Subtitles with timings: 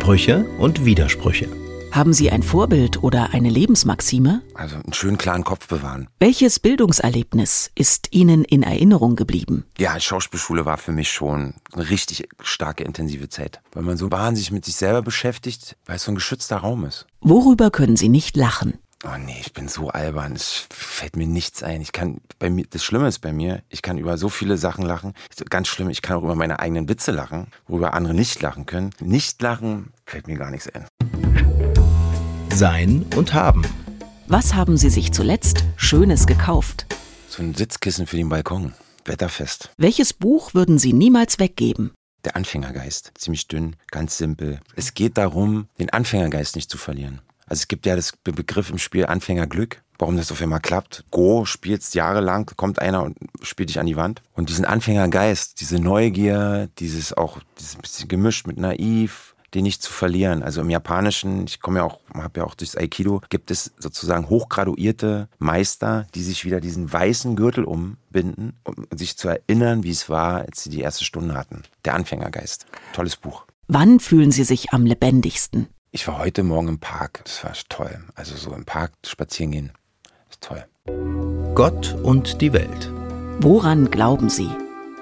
[0.00, 1.46] Sprüche und Widersprüche.
[1.92, 4.40] Haben Sie ein Vorbild oder eine Lebensmaxime?
[4.54, 6.08] Also einen schönen klaren Kopf bewahren.
[6.18, 9.66] Welches Bildungserlebnis ist Ihnen in Erinnerung geblieben?
[9.76, 13.60] Ja, Schauspielschule war für mich schon eine richtig starke, intensive Zeit.
[13.72, 17.06] Weil man so wahnsinnig mit sich selber beschäftigt, weil es so ein geschützter Raum ist.
[17.20, 18.78] Worüber können Sie nicht lachen?
[19.02, 20.34] Oh nee, ich bin so albern.
[20.34, 21.80] Es fällt mir nichts ein.
[21.80, 24.84] Ich kann bei mir, das Schlimme ist bei mir, ich kann über so viele Sachen
[24.84, 25.14] lachen.
[25.48, 28.90] Ganz schlimm, ich kann auch über meine eigenen Witze lachen, worüber andere nicht lachen können.
[29.00, 30.86] Nicht lachen fällt mir gar nichts ein.
[32.52, 33.64] Sein und haben.
[34.26, 36.84] Was haben Sie sich zuletzt Schönes gekauft?
[37.26, 38.74] So ein Sitzkissen für den Balkon.
[39.06, 39.70] Wetterfest.
[39.78, 41.92] Welches Buch würden Sie niemals weggeben?
[42.26, 43.12] Der Anfängergeist.
[43.16, 44.60] Ziemlich dünn, ganz simpel.
[44.76, 47.22] Es geht darum, den Anfängergeist nicht zu verlieren.
[47.50, 49.82] Also es gibt ja das Begriff im Spiel Anfängerglück.
[49.98, 51.04] Warum das auf einmal klappt.
[51.10, 54.22] Go spielst jahrelang, kommt einer und spielt dich an die Wand.
[54.32, 59.92] Und diesen Anfängergeist, diese Neugier, dieses auch, dieses bisschen gemischt mit naiv, den nicht zu
[59.92, 60.42] verlieren.
[60.42, 64.30] Also im Japanischen, ich komme ja auch, habe ja auch durchs Aikido, gibt es sozusagen
[64.30, 70.08] hochgraduierte Meister, die sich wieder diesen weißen Gürtel umbinden, um sich zu erinnern, wie es
[70.08, 71.64] war, als sie die erste Stunde hatten.
[71.84, 72.64] Der Anfängergeist.
[72.94, 73.44] Tolles Buch.
[73.66, 75.68] Wann fühlen Sie sich am lebendigsten?
[75.92, 77.22] Ich war heute Morgen im Park.
[77.24, 78.04] Das war toll.
[78.14, 79.72] Also so im Park spazieren gehen.
[80.04, 80.64] Das ist toll.
[81.56, 82.92] Gott und die Welt.
[83.40, 84.48] Woran glauben Sie?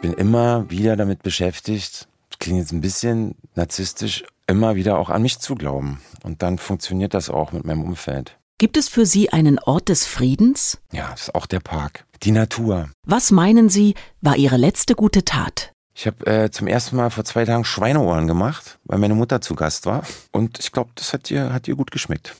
[0.00, 2.08] Bin immer wieder damit beschäftigt,
[2.40, 6.00] klingt jetzt ein bisschen narzisstisch, immer wieder auch an mich zu glauben.
[6.24, 8.36] Und dann funktioniert das auch mit meinem Umfeld.
[8.58, 10.78] Gibt es für Sie einen Ort des Friedens?
[10.92, 12.06] Ja, das ist auch der Park.
[12.24, 12.90] Die Natur.
[13.06, 15.72] Was meinen Sie, war Ihre letzte gute Tat?
[15.94, 19.54] Ich habe äh, zum ersten Mal vor zwei Tagen Schweineohren gemacht, weil meine Mutter zu
[19.54, 20.02] Gast war.
[20.32, 22.34] Und ich glaube, das hat ihr, hat ihr gut geschmeckt.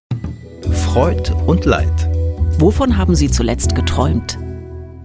[0.73, 2.09] Freud und Leid.
[2.59, 4.39] Wovon haben Sie zuletzt geträumt?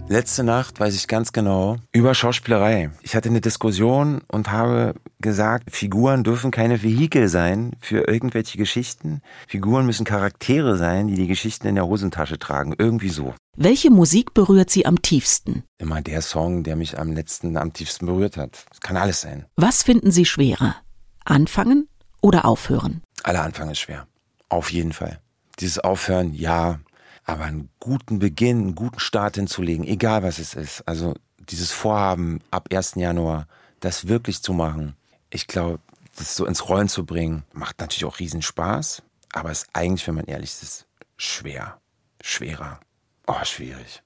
[0.08, 2.90] Letzte Nacht weiß ich ganz genau über Schauspielerei.
[3.02, 9.20] Ich hatte eine Diskussion und habe gesagt, Figuren dürfen keine Vehikel sein für irgendwelche Geschichten.
[9.46, 12.74] Figuren müssen Charaktere sein, die die Geschichten in der Hosentasche tragen.
[12.78, 13.34] Irgendwie so.
[13.56, 15.64] Welche Musik berührt Sie am tiefsten?
[15.78, 18.66] Immer der Song, der mich am letzten, am tiefsten berührt hat.
[18.70, 19.46] Das kann alles sein.
[19.56, 20.76] Was finden Sie schwerer?
[21.24, 21.88] Anfangen
[22.22, 23.02] oder aufhören?
[23.24, 24.06] Aller Anfang ist schwer.
[24.48, 25.20] Auf jeden Fall.
[25.58, 26.78] Dieses Aufhören, ja,
[27.24, 30.82] aber einen guten Beginn, einen guten Start hinzulegen, egal was es ist.
[30.86, 31.14] Also
[31.50, 32.94] dieses Vorhaben ab 1.
[32.94, 33.46] Januar,
[33.80, 34.94] das wirklich zu machen,
[35.30, 35.80] ich glaube,
[36.16, 39.02] das so ins Rollen zu bringen, macht natürlich auch riesen Spaß,
[39.32, 41.80] aber ist eigentlich, wenn man ehrlich ist, schwer.
[42.20, 42.80] Schwerer.
[43.26, 44.02] Oh, schwierig.